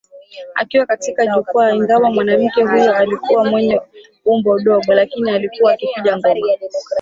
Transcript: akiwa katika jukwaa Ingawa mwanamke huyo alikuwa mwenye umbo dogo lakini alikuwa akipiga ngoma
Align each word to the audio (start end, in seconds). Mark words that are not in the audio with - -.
akiwa 0.55 0.85
katika 0.85 1.25
jukwaa 1.27 1.71
Ingawa 1.71 2.11
mwanamke 2.11 2.63
huyo 2.63 2.95
alikuwa 2.95 3.45
mwenye 3.45 3.81
umbo 4.25 4.59
dogo 4.59 4.93
lakini 4.93 5.31
alikuwa 5.31 5.73
akipiga 5.73 6.17
ngoma 6.17 6.35